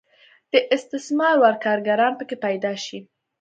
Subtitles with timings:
[0.51, 2.99] د استثمار وړ کارګران پکې پیدا شي.